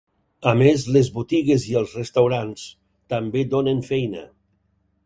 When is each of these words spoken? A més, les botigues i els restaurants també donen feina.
A 0.51 0.53
més, 0.61 0.85
les 0.95 1.11
botigues 1.17 1.67
i 1.73 1.77
els 1.83 1.93
restaurants 2.01 2.65
també 3.17 3.47
donen 3.55 3.89
feina. 3.93 4.27